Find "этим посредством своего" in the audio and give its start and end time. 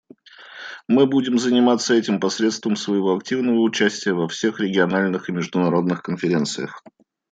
1.93-3.15